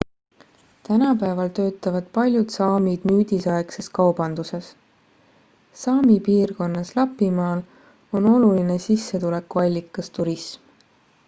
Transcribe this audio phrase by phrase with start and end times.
[0.87, 4.71] tänapäeval töötavad paljud saamid nüüdisaegses kaubanduses
[5.83, 7.63] saami piirkonnas lapimaal
[8.21, 10.77] on oluline sissetulekuallikas turism